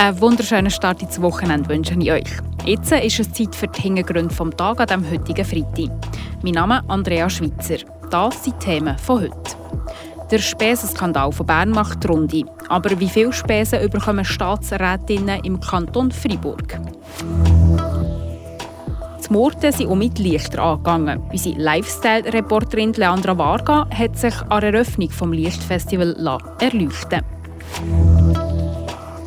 Einen 0.00 0.18
wunderschönen 0.18 0.70
Start 0.70 1.02
ins 1.02 1.20
Wochenende 1.20 1.68
wünsche 1.68 1.92
ich 1.92 2.10
euch. 2.10 2.30
Jetzt 2.64 2.90
ist 2.90 3.20
es 3.20 3.32
Zeit 3.34 3.54
für 3.54 3.68
die 3.68 3.82
Hintergründe 3.82 4.34
vom 4.34 4.50
Tag 4.56 4.80
an 4.80 4.86
diesem 4.86 5.10
heutigen 5.10 5.44
Freitag. 5.44 5.90
Mein 6.42 6.54
Name 6.54 6.78
ist 6.78 6.84
Andrea 6.88 7.28
Schweitzer. 7.28 7.84
Das 8.08 8.42
sind 8.42 8.56
die 8.56 8.64
Themen 8.64 8.96
von 8.96 9.20
heute. 9.20 9.56
Der 10.30 10.38
Spesenskandal 10.38 11.30
von 11.32 11.44
Bern 11.44 11.68
macht 11.68 12.02
die 12.02 12.06
Runde. 12.06 12.44
Aber 12.70 12.98
wie 12.98 13.10
viele 13.10 13.30
Spesen 13.30 13.90
bekommen 13.90 14.24
Staatsrätinnen 14.24 15.44
im 15.44 15.60
Kanton 15.60 16.10
Freiburg? 16.10 16.80
Die 19.22 19.32
Morden 19.34 19.70
sind 19.70 19.86
auch 19.86 19.96
mit 19.96 20.18
Lichter 20.18 20.62
angegangen. 20.62 21.20
Unsere 21.30 21.60
Lifestyle-Reporterin 21.60 22.94
Leandra 22.94 23.36
Varga 23.36 23.86
hat 23.90 24.16
sich 24.16 24.34
an 24.48 24.62
der 24.62 24.72
Eröffnung 24.72 25.10
des 25.10 25.20
Lichtfestivals 25.20 26.16
erleuchten 26.58 27.20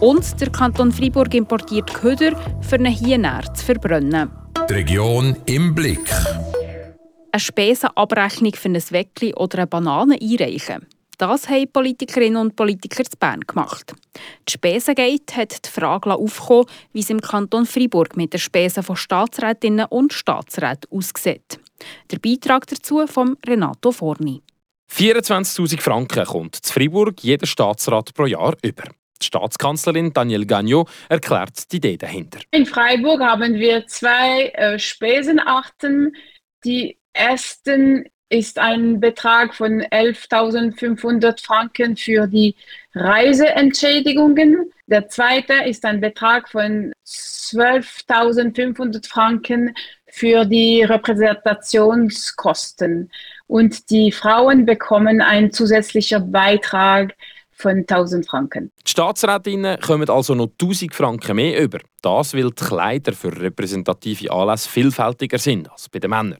Und 0.03 0.41
der 0.41 0.49
Kanton 0.49 0.91
Freiburg 0.91 1.33
importiert 1.33 1.93
Köder, 1.93 2.37
für 2.59 2.75
einen 2.75 2.91
Hiener 2.91 3.41
zu 3.53 3.63
verbrennen. 3.63 4.29
Die 4.69 4.73
Region 4.73 5.37
im 5.45 5.73
Blick. 5.73 6.11
Eine 7.31 7.39
Spesenabrechnung 7.39 8.53
für 8.53 8.67
ein 8.67 8.83
Weckli 8.89 9.33
oder 9.33 9.59
eine 9.59 9.67
Banane 9.67 10.17
einreichen. 10.21 10.87
Das 11.17 11.47
haben 11.47 11.71
Politikerinnen 11.71 12.35
und 12.35 12.57
Politiker 12.57 13.05
zu 13.05 13.15
Bern 13.17 13.39
gemacht. 13.47 13.93
Die 14.45 14.51
Spesengate 14.51 15.37
hat 15.37 15.65
die 15.65 15.69
Frage 15.69 16.13
aufgekommen, 16.13 16.65
wie 16.91 16.99
es 16.99 17.09
im 17.09 17.21
Kanton 17.21 17.65
Freiburg 17.65 18.17
mit 18.17 18.33
den 18.33 18.41
Spesen 18.41 18.83
von 18.83 18.97
Staatsrätinnen 18.97 19.85
und 19.85 20.11
Staatsräten 20.11 20.91
aussieht. 20.91 21.61
Der 22.11 22.19
Beitrag 22.19 22.67
dazu 22.67 23.07
von 23.07 23.37
Renato 23.47 23.93
Forni. 23.93 24.41
24.000 24.91 25.79
Franken 25.79 26.25
kommt 26.25 26.57
zu 26.57 26.73
Freiburg 26.73 27.23
jeder 27.23 27.47
Staatsrat 27.47 28.13
pro 28.13 28.25
Jahr 28.25 28.57
über. 28.61 28.83
Die 29.23 29.27
Staatskanzlerin 29.27 30.11
Danielle 30.11 30.45
Gagnon 30.45 30.85
erklärt 31.07 31.71
die 31.71 31.77
Idee 31.77 31.95
dahinter. 31.97 32.39
In 32.51 32.65
Freiburg 32.65 33.21
haben 33.21 33.53
wir 33.55 33.87
zwei 33.87 34.49
äh, 34.49 34.77
Spesenarten. 34.77 36.13
Die 36.65 36.97
ersten 37.13 38.03
ist 38.27 38.59
ein 38.59 38.99
Betrag 38.99 39.53
von 39.53 39.81
11.500 39.81 41.41
Franken 41.41 41.95
für 41.95 42.27
die 42.27 42.55
Reiseentschädigungen. 42.95 44.73
Der 44.87 45.07
zweite 45.07 45.53
ist 45.65 45.85
ein 45.85 46.01
Betrag 46.01 46.49
von 46.49 46.91
12.500 47.05 49.07
Franken 49.07 49.73
für 50.07 50.43
die 50.45 50.83
Repräsentationskosten. 50.83 53.09
Und 53.47 53.89
die 53.91 54.11
Frauen 54.11 54.65
bekommen 54.65 55.21
einen 55.21 55.51
zusätzlichen 55.51 56.31
Beitrag 56.31 57.13
von 57.55 57.79
1000 57.79 58.27
Franken. 58.27 58.71
Die 58.85 58.91
Staatsrätinnen 58.91 59.79
kommen 59.79 60.09
also 60.09 60.35
noch 60.35 60.49
1000 60.59 60.93
Franken 60.93 61.35
mehr 61.35 61.61
über. 61.61 61.79
Das, 62.01 62.33
weil 62.33 62.49
die 62.49 62.65
Kleider 62.65 63.13
für 63.13 63.39
repräsentative 63.39 64.31
Anlässe 64.31 64.69
vielfältiger 64.69 65.37
sind 65.37 65.71
als 65.71 65.89
bei 65.89 65.99
den 65.99 66.09
Männern. 66.09 66.39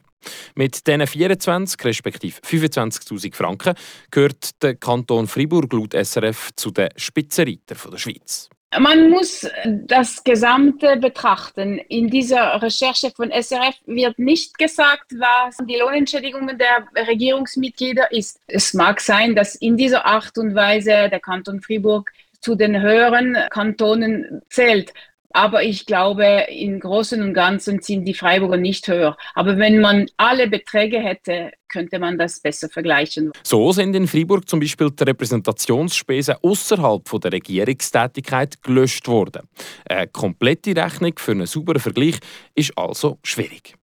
Mit 0.56 0.88
diesen 0.88 1.06
24 1.06 1.84
respektive 1.86 2.40
25.000 2.42 3.36
Franken 3.36 3.76
gehört 4.12 4.62
der 4.62 4.76
Kanton 4.76 5.28
Fribourg 5.28 5.72
laut 5.74 5.94
SRF 5.94 6.52
zu 6.56 6.72
den 6.72 6.90
Spitzenreitern 6.96 7.78
der 7.92 7.98
Schweiz. 7.98 8.50
Man 8.80 9.10
muss 9.10 9.48
das 9.66 10.24
Gesamte 10.24 10.98
betrachten. 10.98 11.78
In 11.78 12.10
dieser 12.10 12.62
Recherche 12.62 13.12
von 13.12 13.32
SRF 13.32 13.76
wird 13.86 14.18
nicht 14.20 14.58
gesagt, 14.58 15.12
was 15.18 15.58
die 15.68 15.78
Lohnentschädigungen 15.78 16.58
der 16.58 16.88
Regierungsmitglieder 17.08 18.12
ist. 18.12 18.40
Es 18.48 18.74
mag 18.74 19.02
sein, 19.02 19.36
dass 19.36 19.56
in 19.56 19.78
dieser 19.78 20.06
Art 20.06 20.38
und 20.38 20.56
Weise 20.56 21.10
der 21.10 21.20
Kanton 21.20 21.62
Fribourg 21.62 22.12
zu 22.40 22.56
den 22.56 22.82
höheren 22.82 23.38
Kantonen 23.50 24.42
zählt. 24.50 24.94
Aber 25.34 25.64
ich 25.64 25.86
glaube, 25.86 26.46
im 26.50 26.80
Großen 26.80 27.22
und 27.22 27.34
Ganzen 27.34 27.82
sind 27.82 28.06
die 28.06 28.14
Freiburger 28.14 28.58
nicht 28.58 28.88
höher. 28.88 29.18
Aber 29.34 29.58
wenn 29.58 29.82
man 29.82 30.06
alle 30.18 30.48
Beträge 30.48 31.00
hätte, 31.00 31.52
könnte 31.68 31.98
man 31.98 32.20
das 32.20 32.40
besser 32.40 32.70
vergleichen. 32.70 33.32
So 33.42 33.72
sind 33.72 33.96
in 33.96 34.08
Freiburg 34.08 34.48
zum 34.48 34.60
Beispiel 34.60 34.92
die 34.92 35.04
Repräsentationsspesen 35.04 36.36
außerhalb 36.44 37.04
der 37.20 37.34
Regierungstätigkeit 37.34 38.62
gelöscht 38.62 39.08
worden. 39.08 39.50
Eine 39.90 40.08
komplette 40.08 40.76
Rechnung 40.76 41.14
für 41.18 41.32
einen 41.32 41.48
sauberen 41.48 41.82
Vergleich 41.82 42.20
ist 42.54 42.78
also 42.78 43.18
schwierig. 43.24 43.76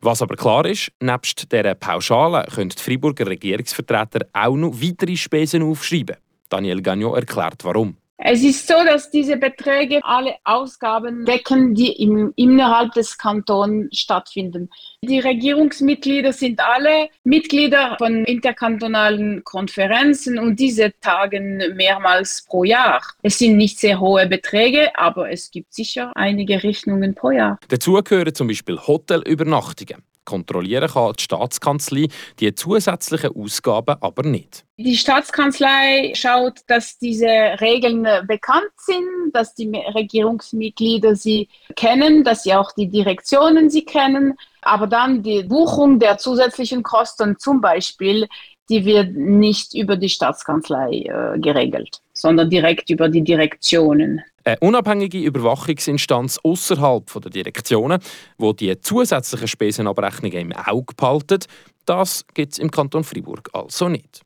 Was 0.00 0.22
aber 0.22 0.36
klar 0.36 0.64
ist, 0.66 0.92
nebst 1.00 1.52
dieser 1.52 1.74
Pauschale 1.74 2.46
können 2.54 2.70
die 2.70 2.82
Freiburger 2.82 3.26
Regierungsvertreter 3.26 4.26
auch 4.32 4.56
noch 4.56 4.80
weitere 4.80 5.16
Spesen 5.16 5.62
aufschreiben. 5.62 6.16
Daniel 6.48 6.80
Gagnon 6.80 7.16
erklärt 7.16 7.64
warum. 7.64 7.96
Es 8.18 8.42
ist 8.42 8.66
so, 8.66 8.74
dass 8.84 9.10
diese 9.10 9.36
Beträge 9.36 10.00
alle 10.02 10.36
Ausgaben 10.42 11.26
decken, 11.26 11.74
die 11.74 11.92
im, 11.92 12.32
innerhalb 12.34 12.92
des 12.94 13.18
Kantons 13.18 13.88
stattfinden. 13.92 14.70
Die 15.02 15.20
Regierungsmitglieder 15.20 16.32
sind 16.32 16.60
alle 16.60 17.10
Mitglieder 17.24 17.96
von 17.98 18.24
interkantonalen 18.24 19.44
Konferenzen 19.44 20.38
und 20.38 20.58
diese 20.58 20.94
tagen 21.00 21.58
mehrmals 21.76 22.46
pro 22.48 22.64
Jahr. 22.64 23.02
Es 23.20 23.38
sind 23.38 23.58
nicht 23.58 23.78
sehr 23.78 24.00
hohe 24.00 24.26
Beträge, 24.26 24.98
aber 24.98 25.30
es 25.30 25.50
gibt 25.50 25.74
sicher 25.74 26.10
einige 26.14 26.62
Rechnungen 26.62 27.14
pro 27.14 27.32
Jahr. 27.32 27.58
Dazu 27.68 28.00
gehören 28.02 28.34
zum 28.34 28.48
Beispiel 28.48 28.78
Hotelübernachtungen. 28.78 30.02
Kontrollieren 30.26 30.90
kann 30.90 31.14
die 31.16 31.22
Staatskanzlei 31.22 32.08
die 32.38 32.54
zusätzlichen 32.54 33.30
Ausgaben 33.34 33.96
aber 34.00 34.22
nicht. 34.22 34.66
Die 34.76 34.96
Staatskanzlei 34.96 36.12
schaut, 36.14 36.60
dass 36.66 36.98
diese 36.98 37.26
Regeln 37.26 38.06
bekannt 38.26 38.72
sind, 38.76 39.32
dass 39.32 39.54
die 39.54 39.70
Regierungsmitglieder 39.70 41.16
sie 41.16 41.48
kennen, 41.76 42.24
dass 42.24 42.42
sie 42.42 42.54
auch 42.54 42.72
die 42.72 42.88
Direktionen 42.88 43.70
sie 43.70 43.86
kennen. 43.86 44.34
Aber 44.60 44.86
dann 44.86 45.22
die 45.22 45.44
Buchung 45.44 45.98
der 45.98 46.18
zusätzlichen 46.18 46.82
Kosten 46.82 47.38
zum 47.38 47.62
Beispiel, 47.62 48.28
die 48.68 48.84
wird 48.84 49.14
nicht 49.14 49.74
über 49.74 49.96
die 49.96 50.08
Staatskanzlei 50.08 51.04
äh, 51.06 51.38
geregelt, 51.38 52.00
sondern 52.16 52.48
direkt 52.50 52.88
über 52.90 53.08
die 53.08 53.22
Direktionen. 53.22 54.22
Eine 54.44 54.58
unabhängige 54.60 55.18
Überwachungsinstanz 55.18 56.38
außerhalb 56.42 57.12
der 57.20 57.30
Direktionen, 57.30 58.00
wo 58.38 58.52
die 58.52 58.80
zusätzlichen 58.80 59.48
Spesenabrechnungen 59.48 60.38
im 60.38 60.52
Auge 60.52 60.94
behalten, 60.96 61.40
das 61.84 62.24
gibt 62.34 62.54
es 62.54 62.58
im 62.58 62.70
Kanton 62.70 63.04
Freiburg 63.04 63.50
also 63.52 63.88
nicht. 63.88 64.22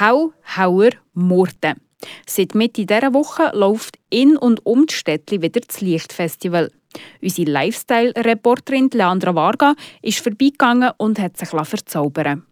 Hau, 0.00 0.32
Hauer, 0.56 0.90
Murten. 1.14 1.80
Seit 2.26 2.56
Mitte 2.56 2.84
dieser 2.84 3.14
Woche 3.14 3.50
läuft 3.54 3.98
in 4.10 4.36
und 4.36 4.66
um 4.66 4.86
die 4.86 4.94
Städtli 4.94 5.40
wieder 5.40 5.60
das 5.60 5.80
Lichtfestival. 5.80 6.72
Unsere 7.22 7.50
Lifestyle-Reporterin 7.50 8.90
Leandra 8.92 9.34
Varga 9.34 9.74
ist 10.02 10.18
vorbeigegangen 10.18 10.90
und 10.98 11.20
hat 11.20 11.36
sich 11.36 11.48
verzaubern 11.48 12.42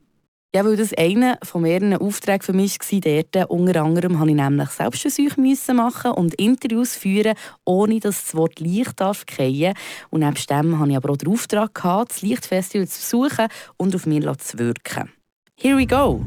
ja, 0.54 0.64
weil 0.64 0.76
das 0.76 0.92
einer 0.94 1.38
von 1.42 1.62
mehreren 1.62 1.94
Aufträgen 1.94 2.42
für 2.42 2.52
mich 2.52 2.78
war. 2.80 3.22
Dort, 3.30 3.50
unter 3.50 3.82
anderem 3.82 4.12
musste 4.12 4.30
ich 4.30 4.36
nämlich 4.36 4.70
selbst 4.70 5.02
Versuche 5.02 5.74
machen 5.74 6.10
und 6.12 6.34
Interviews 6.34 6.96
führen, 6.96 7.34
ohne 7.64 8.00
dass 8.00 8.24
das 8.24 8.34
Wort 8.34 8.58
Licht 8.58 8.98
darf 9.00 9.24
fallen 9.30 9.74
Und 10.10 10.20
neben 10.20 10.34
dem 10.34 10.78
hatte 10.78 10.90
ich 10.90 10.96
aber 10.96 11.10
auch 11.10 11.16
den 11.16 11.28
Auftrag, 11.28 11.80
das 12.08 12.22
Lichtfestival 12.22 12.88
zu 12.88 13.00
besuchen 13.00 13.48
und 13.76 13.94
auf 13.94 14.06
mich 14.06 14.24
zu 14.38 14.58
wirken. 14.58 15.12
Here 15.56 15.76
we 15.76 15.86
go! 15.86 16.24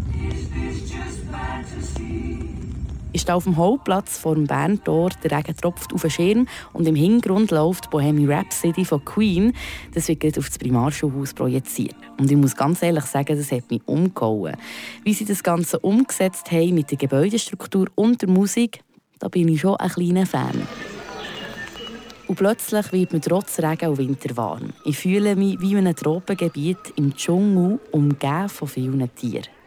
Ist 3.14 3.30
auf 3.30 3.46
dem 3.46 3.58
Hauptplatz 3.58 4.18
vor 4.18 4.36
dem 4.36 4.48
Berntor, 4.48 5.12
der 5.24 5.38
Regen 5.38 5.56
tropft 5.56 5.94
auf 5.94 6.02
den 6.02 6.10
Schirm 6.10 6.48
und 6.74 6.88
im 6.88 6.96
Hintergrund 6.96 7.52
läuft 7.52 7.90
Bohemian 7.92 8.32
Rhapsody 8.32 8.84
von 8.84 9.06
Queen. 9.06 9.54
Das 9.94 10.08
wird 10.08 10.38
auf 10.38 10.48
das 10.48 10.58
Primarschulhaus 10.58 11.34
projiziert. 11.34 11.96
Und 12.18 12.30
ich 12.30 12.38
muss 12.38 12.56
ganz 12.56 12.82
ehrlich 12.82 13.06
sagen, 13.06 13.38
das 13.38 13.52
hat 13.52 13.70
mich 13.70 13.82
umgehauen. 13.86 14.58
Wie 15.04 15.14
sie 15.14 15.26
das 15.26 15.44
Ganze 15.44 15.80
umgesetzt 15.80 16.52
haben 16.52 16.74
mit 16.74 16.92
der 16.92 16.98
Gebäudestruktur 16.98 17.88
und 17.96 18.22
der 18.22 18.30
Musik, 18.30 18.82
da 19.20 19.28
bin 19.28 19.48
ich 19.48 19.62
schon 19.62 19.76
ein 19.78 19.90
kleiner 19.90 20.26
Fan. 20.26 20.68
Und 22.28 22.36
plötzlich 22.36 22.92
wird 22.92 23.14
mir 23.14 23.22
trotz 23.22 23.60
Regen 23.60 23.90
und 23.90 23.98
Winter 24.00 24.36
warm. 24.36 24.74
Ich 24.86 24.98
fühle 24.98 25.36
mich 25.36 25.60
wie 25.62 25.74
in 25.74 25.80
einem 25.80 25.96
Tropengebiet 25.96 26.94
im 26.96 27.16
Dschungel, 27.16 27.80
umgeben 27.92 28.50
von 28.50 28.68
vielen 28.68 29.14
Tieren. 29.16 29.63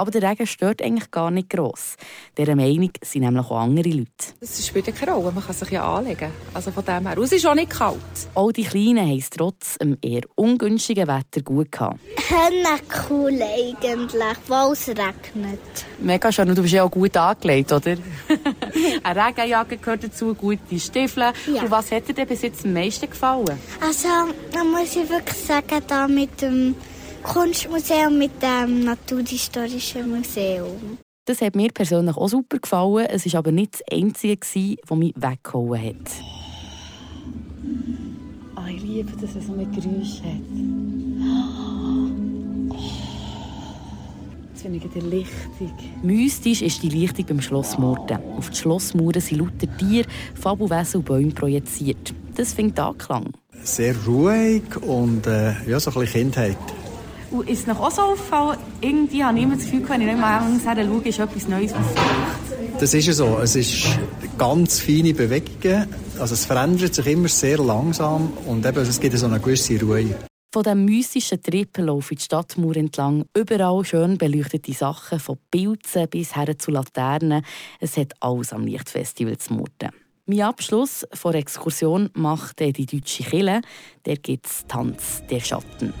Aber 0.00 0.10
der 0.10 0.22
Regen 0.22 0.46
stört 0.46 0.80
eigentlich 0.80 1.10
gar 1.10 1.30
nicht 1.30 1.50
gross. 1.50 1.96
Dieser 2.38 2.56
Meinung 2.56 2.90
sind 3.02 3.20
nämlich 3.20 3.44
auch 3.44 3.58
andere 3.58 3.90
Leute. 3.90 4.08
Das 4.40 4.66
spielt 4.66 4.86
ja 4.86 4.94
keine 4.94 5.12
Rolle, 5.12 5.30
man 5.30 5.44
kann 5.44 5.54
sich 5.54 5.68
ja 5.68 5.84
anlegen. 5.94 6.30
Also 6.54 6.70
von 6.70 6.82
dem 6.86 7.06
her, 7.06 7.18
es 7.18 7.32
ist 7.32 7.46
auch 7.46 7.54
nicht 7.54 7.68
kalt. 7.68 7.98
Auch 8.32 8.50
die 8.50 8.64
Kleinen 8.64 9.06
haben 9.06 9.18
es 9.18 9.28
trotz 9.28 9.76
einem 9.76 9.98
eher 10.00 10.22
ungünstigen 10.36 11.06
Wetter 11.06 11.42
gut 11.44 11.70
gehabt. 11.70 12.00
Hände 12.16 12.82
cool 13.10 13.42
eigentlich, 13.42 14.36
weil 14.48 14.72
es 14.72 14.88
regnet. 14.88 15.60
Mega 15.98 16.32
schön, 16.32 16.48
und 16.48 16.56
du 16.56 16.62
bist 16.62 16.72
ja 16.72 16.84
auch 16.84 16.90
gut 16.90 17.14
angelegt, 17.18 17.70
oder? 17.70 17.96
Eine 19.02 19.26
Regenjacke 19.26 19.76
gehört 19.76 20.04
dazu, 20.04 20.34
gute 20.34 20.80
Stiefel. 20.80 21.24
Ja. 21.54 21.60
Und 21.60 21.70
was 21.70 21.92
hat 21.92 22.08
dir 22.08 22.14
denn 22.14 22.26
bis 22.26 22.40
jetzt 22.40 22.64
am 22.64 22.72
meisten 22.72 23.10
gefallen? 23.10 23.58
Also, 23.82 24.08
da 24.50 24.64
muss 24.64 24.96
ich 24.96 25.10
wirklich 25.10 25.36
sagen, 25.36 25.82
da 25.86 26.08
mit 26.08 26.40
dem 26.40 26.74
Kunstmuseum 27.22 28.18
mit 28.18 28.42
dem 28.42 28.84
Naturhistorischen 28.84 30.10
Museum. 30.10 30.98
Das 31.26 31.40
hat 31.42 31.54
mir 31.54 31.68
persönlich 31.68 32.16
auch 32.16 32.28
super 32.28 32.58
gefallen. 32.58 33.06
Es 33.10 33.30
war 33.32 33.38
aber 33.40 33.52
nicht 33.52 33.74
das 33.74 33.82
Einzige, 33.92 34.36
das 34.36 34.96
mich 34.96 35.14
weggehauen 35.14 35.82
hat. 35.82 36.10
Oh, 38.56 38.68
ich 38.68 38.82
liebe, 38.82 39.12
dass 39.20 39.36
es 39.36 39.46
so 39.46 39.52
ein 39.52 39.70
Geräusch 39.70 40.22
hat. 40.22 40.40
Jetzt 44.50 44.62
finde 44.62 44.78
ich 44.78 44.92
die 44.92 45.00
Lichtung. 45.00 45.72
Mystisch 46.02 46.62
ist 46.62 46.82
die 46.82 46.88
Lichtung 46.88 47.26
beim 47.26 47.40
Schloss 47.40 47.78
Murten. 47.78 48.18
Auf 48.36 48.50
die 48.50 48.56
Schlossmauern 48.56 49.20
sind 49.20 49.38
lauter 49.38 49.76
Tiere, 49.78 50.08
Fabelwesen 50.34 50.98
und 50.98 51.06
Bäume 51.06 51.32
projiziert. 51.32 52.14
Das 52.34 52.54
findet 52.54 52.78
Anklang. 52.78 53.32
Sehr 53.62 53.94
ruhig 54.06 54.62
und 54.82 55.26
äh, 55.26 55.52
ja, 55.66 55.78
so 55.78 55.90
ein 55.90 56.00
bisschen 56.00 56.32
Kindheit. 56.32 56.56
Und 57.30 57.48
ist 57.48 57.60
es 57.60 57.66
noch 57.66 57.78
auch 57.78 57.90
so 57.90 58.02
auffallen, 58.02 58.58
irgendwie 58.80 59.22
habe 59.22 59.38
ich 59.38 59.44
immer 59.44 59.54
das 59.54 59.64
Gefühl, 59.64 59.88
wenn 59.88 60.00
ich 60.00 60.06
nicht 60.08 60.18
mal 60.18 60.42
schaue, 60.64 61.02
ist 61.08 61.18
etwas 61.18 61.48
Neues, 61.48 61.72
was 61.72 62.80
Das 62.80 62.92
ist 62.92 63.06
ja 63.06 63.12
so. 63.12 63.38
Es 63.38 63.54
ist 63.54 63.86
ganz 64.36 64.80
feine 64.80 65.14
Bewegungen. 65.14 65.86
Also 66.18 66.34
es 66.34 66.44
verändert 66.44 66.94
sich 66.94 67.06
immer 67.06 67.28
sehr 67.28 67.58
langsam 67.58 68.32
und 68.46 68.66
eben, 68.66 68.78
es 68.78 68.98
gibt 68.98 69.16
so 69.16 69.26
eine 69.26 69.38
gewisse 69.38 69.80
Ruhe. 69.80 70.16
Von 70.52 70.64
diesem 70.64 70.84
mystischen 70.84 71.40
Trip 71.40 71.78
laufe 71.78 72.14
ich 72.14 72.18
die 72.18 72.24
Stadtmauer 72.24 72.74
entlang. 72.74 73.24
Überall 73.36 73.84
schön 73.84 74.18
beleuchtete 74.18 74.72
Sachen, 74.72 75.20
von 75.20 75.38
Pilzen 75.52 76.08
bis 76.08 76.34
her 76.34 76.58
zu 76.58 76.72
Laternen. 76.72 77.44
Es 77.78 77.96
hat 77.96 78.14
alles 78.18 78.52
am 78.52 78.66
Lichtfestival 78.66 79.38
zu 79.38 79.54
muten. 79.54 79.90
Mein 80.26 80.42
Abschluss 80.42 81.06
der 81.24 81.34
Exkursion 81.36 82.10
macht 82.14 82.58
die 82.58 82.86
deutsche 82.86 83.22
Kille. 83.22 83.60
Der 84.04 84.16
gibt 84.16 84.46
es 84.46 84.64
Tanz 84.66 85.22
der 85.30 85.40
Schatten. 85.40 85.94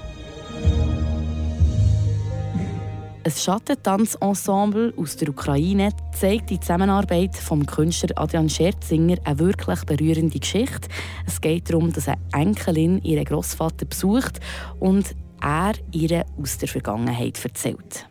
Ein 3.22 3.32
Schattentanzensemble 3.32 4.94
aus 4.96 5.14
der 5.16 5.28
Ukraine 5.28 5.90
zeigt 6.18 6.48
die 6.48 6.58
Zusammenarbeit 6.58 7.36
vom 7.36 7.66
Künstler 7.66 8.16
Adrian 8.16 8.48
Scherzinger 8.48 9.18
eine 9.24 9.38
wirklich 9.38 9.84
berührende 9.84 10.38
Geschichte. 10.38 10.88
Es 11.26 11.38
geht 11.38 11.68
darum, 11.68 11.92
dass 11.92 12.08
eine 12.08 12.18
Enkelin 12.32 13.02
ihren 13.02 13.26
Großvater 13.26 13.84
besucht 13.84 14.40
und 14.78 15.14
er 15.42 15.74
ihr 15.92 16.24
aus 16.40 16.56
der 16.56 16.68
Vergangenheit 16.68 17.44
erzählt. 17.44 18.08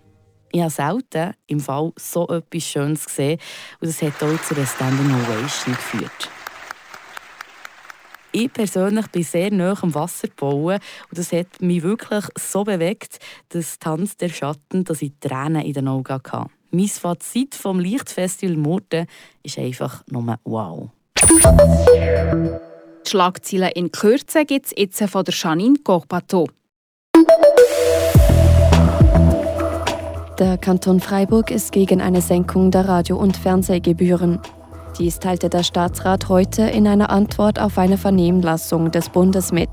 Ich 0.52 0.62
habe 0.62 0.70
selten 0.70 1.34
im 1.48 1.60
Fall 1.60 1.92
so 1.96 2.28
etwas 2.28 2.64
Schönes 2.64 3.06
gesehen 3.06 3.40
und 3.82 3.88
es 3.88 4.04
hat 4.04 4.22
auch 4.22 4.42
zu 4.44 4.56
einer 4.56 4.68
Standing 4.68 5.08
Ovation 5.08 5.74
geführt. 5.74 6.30
Ich 8.32 8.54
persönlich 8.54 9.08
bin 9.08 9.24
sehr 9.24 9.52
nah 9.52 9.76
am 9.82 9.96
Wasser 9.96 10.28
gebaut 10.28 10.82
und 11.10 11.18
das 11.18 11.32
hat 11.32 11.62
mich 11.62 11.82
wirklich 11.82 12.26
so 12.38 12.64
bewegt, 12.64 13.18
dass 13.50 13.80
Tanz 13.80 14.18
der 14.18 14.30
Schatten, 14.30 14.84
dass 14.84 15.02
ich 15.02 15.14
Tränen 15.20 15.64
in 15.64 15.74
den 15.74 15.88
Augen 15.88 16.14
hatte. 16.14 16.46
Mein 16.70 16.88
Fazit 16.88 17.56
vom 17.56 17.80
Lichtfestival 17.80 18.56
Murten 18.56 19.08
ist 19.42 19.58
einfach 19.58 20.04
nur 20.12 20.38
wow. 20.44 20.90
Die 23.06 23.10
Schlagzeilen 23.10 23.72
in 23.74 23.92
Kürze 23.92 24.46
gibt 24.46 24.68
es 24.68 24.74
jetzt 24.78 25.02
von 25.10 25.26
der 25.26 25.34
Janine 25.34 25.80
Corpato. 25.84 26.48
Der 30.38 30.58
Kanton 30.60 31.00
Freiburg 31.00 31.50
ist 31.50 31.72
gegen 31.72 32.00
eine 32.00 32.22
Senkung 32.22 32.70
der 32.70 32.88
Radio- 32.88 33.18
und 33.18 33.36
Fernsehgebühren. 33.36 34.40
Dies 34.98 35.20
teilte 35.20 35.50
der 35.50 35.64
Staatsrat 35.64 36.30
heute 36.30 36.64
in 36.64 36.88
einer 36.88 37.10
Antwort 37.10 37.60
auf 37.60 37.78
eine 37.78 37.98
Vernehmlassung 37.98 38.92
des 38.92 39.10
Bundes 39.10 39.52
mit. 39.52 39.70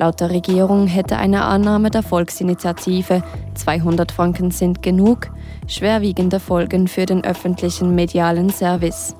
Laut 0.00 0.20
der 0.20 0.30
Regierung 0.30 0.86
hätte 0.86 1.16
eine 1.16 1.44
Annahme 1.44 1.90
der 1.90 2.02
Volksinitiative 2.02 3.22
200 3.54 4.12
Franken 4.12 4.50
sind 4.50 4.82
genug 4.82 5.28
schwerwiegende 5.66 6.40
Folgen 6.40 6.88
für 6.88 7.04
den 7.04 7.24
öffentlichen 7.24 7.94
medialen 7.94 8.50
Service. 8.50 9.16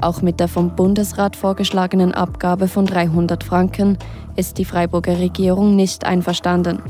Auch 0.00 0.22
mit 0.22 0.40
der 0.40 0.48
vom 0.48 0.76
Bundesrat 0.76 1.36
vorgeschlagenen 1.36 2.12
Abgabe 2.14 2.68
von 2.68 2.86
300 2.86 3.42
Franken 3.42 3.98
ist 4.36 4.58
die 4.58 4.64
Freiburger 4.64 5.18
Regierung 5.18 5.74
nicht 5.74 6.04
einverstanden. 6.04 6.82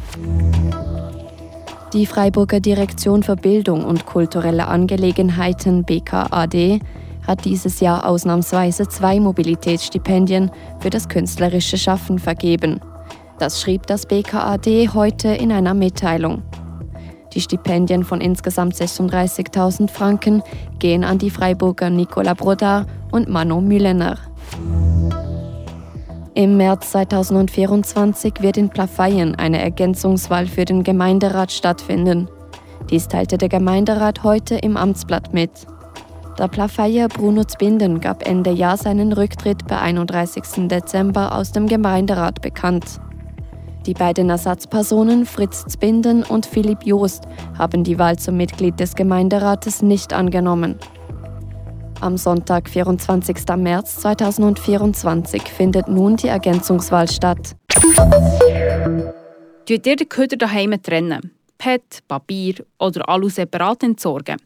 Die 1.94 2.04
Freiburger 2.04 2.60
Direktion 2.60 3.22
für 3.22 3.34
Bildung 3.34 3.82
und 3.82 4.04
kulturelle 4.04 4.66
Angelegenheiten 4.66 5.84
BKAD 5.84 6.80
hat 7.26 7.44
dieses 7.46 7.80
Jahr 7.80 8.06
ausnahmsweise 8.06 8.88
zwei 8.88 9.18
Mobilitätsstipendien 9.18 10.50
für 10.80 10.90
das 10.90 11.08
künstlerische 11.08 11.78
Schaffen 11.78 12.18
vergeben. 12.18 12.80
Das 13.38 13.62
schrieb 13.62 13.86
das 13.86 14.04
BKAD 14.04 14.92
heute 14.92 15.28
in 15.28 15.50
einer 15.50 15.72
Mitteilung. 15.72 16.42
Die 17.32 17.40
Stipendien 17.40 18.04
von 18.04 18.20
insgesamt 18.20 18.74
36.000 18.74 19.88
Franken 19.88 20.42
gehen 20.78 21.04
an 21.04 21.16
die 21.16 21.30
Freiburger 21.30 21.88
Nicola 21.88 22.34
Brodar 22.34 22.84
und 23.12 23.30
Mano 23.30 23.62
Müllener. 23.62 24.18
Im 26.38 26.56
März 26.56 26.92
2024 26.92 28.34
wird 28.42 28.58
in 28.58 28.68
Plafeyen 28.68 29.34
eine 29.34 29.60
Ergänzungswahl 29.60 30.46
für 30.46 30.64
den 30.64 30.84
Gemeinderat 30.84 31.50
stattfinden. 31.50 32.28
Dies 32.90 33.08
teilte 33.08 33.38
der 33.38 33.48
Gemeinderat 33.48 34.22
heute 34.22 34.54
im 34.54 34.76
Amtsblatt 34.76 35.34
mit. 35.34 35.50
Der 36.38 36.46
Plafeyer 36.46 37.08
Bruno 37.08 37.42
Zbinden 37.42 37.98
gab 37.98 38.24
Ende 38.24 38.50
Jahr 38.50 38.76
seinen 38.76 39.12
Rücktritt 39.12 39.66
per 39.66 39.82
31. 39.82 40.68
Dezember 40.68 41.34
aus 41.34 41.50
dem 41.50 41.66
Gemeinderat 41.66 42.40
bekannt. 42.40 43.00
Die 43.86 43.94
beiden 43.94 44.30
Ersatzpersonen 44.30 45.26
Fritz 45.26 45.66
Zbinden 45.66 46.22
und 46.22 46.46
Philipp 46.46 46.86
Joost 46.86 47.24
haben 47.58 47.82
die 47.82 47.98
Wahl 47.98 48.16
zum 48.16 48.36
Mitglied 48.36 48.78
des 48.78 48.94
Gemeinderates 48.94 49.82
nicht 49.82 50.12
angenommen. 50.12 50.78
Am 52.00 52.16
Sonntag, 52.16 52.68
24. 52.68 53.36
März 53.56 53.96
2024, 53.96 55.42
findet 55.42 55.88
nun 55.88 56.16
die 56.16 56.28
Ergänzungswahl 56.28 57.08
statt. 57.08 57.56
Tut 59.66 59.86
ihr 59.86 59.96
den 59.96 60.08
Köder 60.08 60.36
daheim 60.36 60.80
trennen? 60.80 61.32
PET, 61.58 62.06
Papier 62.06 62.64
oder 62.78 63.08
Alu 63.08 63.28
separat 63.28 63.82
entsorgen? 63.82 64.36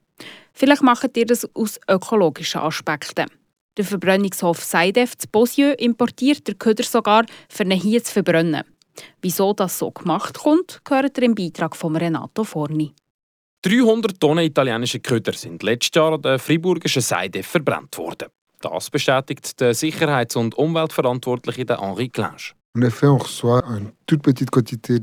Vielleicht 0.54 0.82
macht 0.82 1.14
ihr 1.14 1.26
das 1.26 1.46
aus 1.54 1.78
ökologischen 1.88 2.62
Aspekten. 2.62 3.26
Der 3.76 3.84
Verbrennungshof 3.84 4.64
Seidef 4.64 5.18
zu 5.18 5.28
Bosieux 5.28 5.74
importiert 5.78 6.48
den 6.48 6.58
Köder 6.58 6.84
sogar, 6.84 7.26
für 7.50 7.64
ihn 7.64 7.72
hier 7.72 8.02
zu 8.02 8.14
verbrennen. 8.14 8.64
Wieso 9.20 9.52
das 9.52 9.78
so 9.78 9.90
gemacht 9.90 10.38
kommt, 10.38 10.80
gehört 10.84 11.18
ihr 11.18 11.24
im 11.24 11.34
Beitrag 11.34 11.76
von 11.76 11.96
Renato 11.96 12.44
Forni. 12.44 12.94
300 13.64 14.18
Tonnen 14.18 14.44
italienische 14.44 14.98
Köder 14.98 15.32
sind 15.32 15.62
letztes 15.62 15.94
Jahr 15.94 16.14
an 16.14 16.22
der 16.22 16.40
friburgischen 16.40 17.00
Seide 17.00 17.44
verbrannt 17.44 17.96
worden. 17.96 18.28
Das 18.60 18.90
bestätigt 18.90 19.60
der 19.60 19.72
Sicherheits- 19.74 20.34
und 20.34 20.56
Umweltverantwortliche 20.56 21.64
Henri 21.68 22.08
Clinge. 22.08 22.54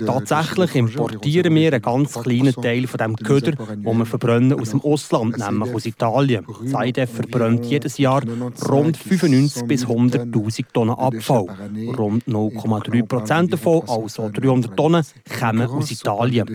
Tatsächlich 0.06 0.76
importieren 0.76 1.56
wir 1.56 1.72
einen 1.72 1.82
ganz 1.82 2.14
kleinen 2.20 2.54
Teil 2.54 2.88
von 2.88 2.98
dem 2.98 3.16
Köder, 3.16 3.52
den 3.52 3.84
wir 3.98 4.06
verbrennen 4.06 4.60
aus 4.60 4.72
dem 4.72 4.82
Ausland, 4.82 5.38
nämlich 5.38 5.76
aus 5.76 5.86
Italien. 5.86 6.46
Seidef 6.64 7.12
verbrennt 7.12 7.66
jedes 7.66 8.00
Jahr 8.00 8.24
rund 8.68 8.98
95 8.98 9.68
bis 9.68 9.86
100.000 9.86 10.66
Tonnen 10.74 10.96
Abfall. 10.96 11.46
Rund 11.96 12.26
0,3 12.26 13.06
Prozent 13.06 13.54
davon, 13.54 13.84
also 13.88 14.30
300 14.30 14.76
Tonnen, 14.76 15.06
kommen 15.40 15.68
aus 15.68 15.92
Italien. 15.92 16.48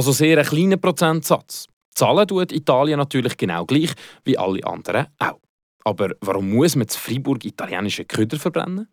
Also 0.00 0.12
sehr 0.12 0.38
ein 0.38 0.46
kleiner 0.46 0.78
Prozentsatz. 0.78 1.66
Zahlen 1.94 2.26
tut 2.26 2.52
Italien 2.52 2.98
natürlich 2.98 3.36
genau 3.36 3.66
gleich 3.66 3.92
wie 4.24 4.38
alle 4.38 4.64
anderen 4.64 5.08
auch. 5.18 5.38
Aber 5.84 6.12
warum 6.22 6.52
muss 6.52 6.74
man 6.74 6.88
zu 6.88 6.98
Freiburg 6.98 7.44
italienische 7.44 8.06
Köder 8.06 8.38
verbrennen? 8.38 8.88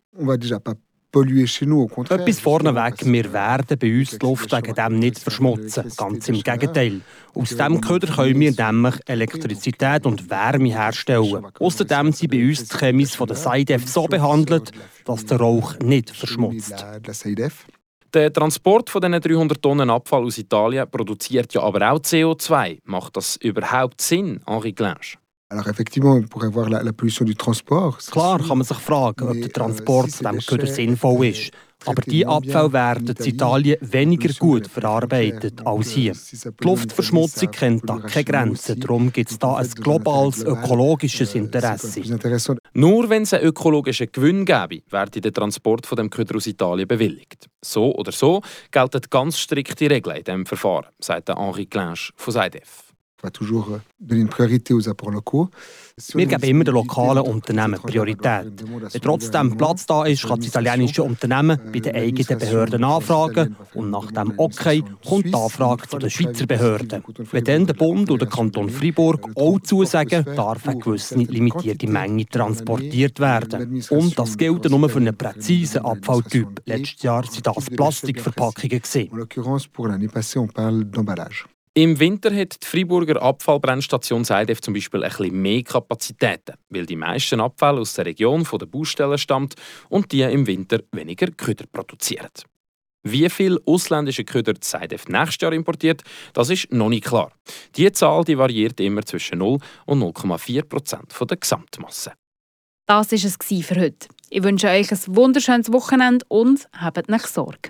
Etwas 2.09 2.41
vorneweg, 2.41 3.05
wir 3.05 3.31
werden 3.31 3.79
bei 3.79 3.99
uns 3.99 4.09
die 4.09 4.17
Luft 4.17 4.51
wegen 4.51 4.75
dem 4.75 4.99
nicht 4.99 5.19
verschmutzen. 5.19 5.89
Ganz 5.95 6.27
im 6.27 6.43
Gegenteil. 6.43 6.99
Aus 7.33 7.49
diesem 7.51 7.79
Köder 7.79 8.13
können 8.13 8.37
wir 8.41 8.51
nämlich 8.51 8.95
Elektrizität 9.05 10.05
und 10.05 10.29
Wärme 10.29 10.67
herstellen. 10.67 11.47
Außerdem 11.57 12.11
sind 12.11 12.31
bei 12.31 12.45
uns 12.45 12.67
die 12.67 12.77
Chemis 12.77 13.15
von 13.15 13.27
der 13.27 13.37
SIDEF 13.37 13.87
so 13.87 14.07
behandelt, 14.07 14.73
dass 15.05 15.25
der 15.25 15.37
Rauch 15.37 15.79
nicht 15.79 16.09
verschmutzt. 16.09 16.85
Der 18.13 18.31
Transport 18.31 18.89
von 18.89 19.01
diesen 19.01 19.19
300 19.19 19.61
Tonnen 19.61 19.89
Abfall 19.89 20.23
aus 20.23 20.37
Italien 20.37 20.89
produziert 20.89 21.53
ja 21.53 21.61
aber 21.61 21.91
auch 21.91 21.99
CO2. 21.99 22.79
Macht 22.85 23.17
das 23.17 23.35
überhaupt 23.37 24.01
Sinn, 24.01 24.41
Henri 24.47 24.71
Glange? 24.71 25.17
Klar 28.11 28.39
kann 28.39 28.57
man 28.57 28.65
sich 28.65 28.77
fragen, 28.77 29.27
ob 29.29 29.33
der 29.33 29.51
Transport 29.51 30.11
zu 30.11 30.23
diesem 30.23 30.39
Köder 30.39 30.67
sinnvoll 30.67 31.27
ist. 31.27 31.51
Aber 31.85 32.01
die 32.01 32.25
Abfälle 32.25 32.73
werden 32.73 33.15
in 33.19 33.25
Italien 33.25 33.77
weniger 33.81 34.33
gut 34.33 34.67
verarbeitet 34.67 35.65
als 35.65 35.91
hier. 35.91 36.13
Die 36.13 36.63
Luftverschmutzung 36.63 37.51
kennt 37.51 37.89
da 37.89 37.99
keine 37.99 38.25
Grenzen, 38.25 38.79
darum 38.79 39.11
gibt 39.11 39.31
es 39.31 39.39
da 39.39 39.55
ein 39.55 39.69
globales 39.69 40.43
ökologisches 40.43 41.35
Interesse. 41.35 42.01
Nur 42.73 43.09
wenn 43.09 43.23
es 43.23 43.33
einen 43.33 43.45
ökologischen 43.45 44.11
Gewinn 44.11 44.45
gäbe, 44.45 44.81
werde 44.89 45.21
der 45.21 45.33
Transport 45.33 45.85
von 45.85 45.95
dem 45.95 46.09
Köder 46.09 46.35
aus 46.35 46.47
Italien 46.47 46.87
bewilligt. 46.87 47.47
So 47.61 47.93
oder 47.95 48.11
so 48.11 48.41
gelten 48.71 49.01
ganz 49.09 49.37
strikte 49.37 49.89
Regeln 49.89 50.17
in 50.17 50.23
diesem 50.23 50.45
Verfahren, 50.45 50.87
sagt 50.99 51.29
Henri 51.29 51.65
Clinch 51.65 52.11
von 52.15 52.33
SIDEF. 52.33 52.86
Wir 56.13 56.25
geben 56.27 56.43
immer 56.43 56.63
den 56.63 56.73
lokalen 56.75 57.23
Unternehmen 57.23 57.81
Priorität. 57.81 58.63
Wenn 58.63 59.01
trotzdem 59.01 59.57
Platz 59.57 59.87
da 59.87 60.05
ist, 60.05 60.27
kann 60.27 60.37
das 60.39 60.49
italienische 60.49 61.01
Unternehmen 61.01 61.59
bei 61.73 61.79
den 61.79 61.95
eigenen 61.95 62.39
Behörden 62.39 62.83
anfragen 62.83 63.55
und 63.73 63.89
nach 63.89 64.11
dem 64.11 64.33
Okay 64.37 64.83
kommt 65.03 65.25
die 65.25 65.33
Anfrage 65.33 65.87
von 65.87 65.99
den 65.99 66.11
Schweizer 66.11 66.45
Behörden. 66.45 67.03
Wenn 67.31 67.43
dann 67.43 67.65
der 67.65 67.73
Bund 67.73 68.11
oder 68.11 68.25
der 68.25 68.35
Kanton 68.35 68.69
Freiburg 68.69 69.27
auch 69.35 69.59
zusagen, 69.61 70.23
darf 70.35 70.67
eine 70.67 70.79
gewisse 70.79 71.15
limitierte 71.15 71.87
Menge 71.87 72.27
transportiert 72.27 73.19
werden. 73.19 73.83
Und 73.89 74.19
das 74.19 74.37
gilt 74.37 74.69
nur 74.69 74.89
für 74.89 74.99
einen 74.99 75.17
präzisen 75.17 75.83
Abfalltyp. 75.83 76.61
Letztes 76.65 77.01
Jahr 77.01 77.23
waren 77.23 77.43
das 77.43 77.65
Plastikverpackungen. 77.71 78.81
Im 81.77 81.99
Winter 81.99 82.33
hat 82.35 82.63
die 82.63 82.65
Freiburger 82.65 83.21
Abfallbrennstation 83.21 84.23
Seidef 84.23 84.61
zum 84.61 84.73
Beispiel 84.73 85.03
ein 85.03 85.31
mehr 85.31 85.61
Kapazitäten, 85.61 86.55
weil 86.69 86.87
die 86.87 86.95
meisten 86.95 87.39
Abfälle 87.39 87.81
aus 87.81 87.93
der 87.93 88.07
Region 88.07 88.45
von 88.45 88.57
der 88.57 88.65
Baustellen 88.65 89.19
stammt 89.19 89.53
und 89.87 90.11
die 90.11 90.23
im 90.23 90.47
Winter 90.47 90.79
weniger 90.91 91.27
Köder 91.27 91.65
produzieren. 91.71 92.31
Wie 93.03 93.29
viel 93.29 93.59
ausländische 93.67 94.23
Köder 94.23 94.55
Seidef 94.59 95.07
nächstes 95.07 95.39
Jahr 95.39 95.53
importiert, 95.53 96.01
das 96.33 96.49
ist 96.49 96.73
noch 96.73 96.89
nicht 96.89 97.05
klar. 97.05 97.31
Die 97.75 97.91
Zahl 97.91 98.23
die 98.23 98.39
variiert 98.39 98.79
immer 98.79 99.05
zwischen 99.05 99.37
0 99.37 99.59
und 99.85 100.01
0,4 100.01 100.63
Prozent 100.63 101.13
der 101.29 101.37
Gesamtmasse. 101.37 102.13
Das 102.87 103.11
war 103.11 103.19
es 103.19 103.67
für 103.67 103.79
heute. 103.79 104.07
Ich 104.31 104.41
wünsche 104.41 104.69
euch 104.69 104.91
ein 104.91 105.15
wunderschönes 105.15 105.71
Wochenende 105.71 106.25
und 106.27 106.67
habt 106.73 107.07
nicht 107.07 107.27
Sorge. 107.27 107.69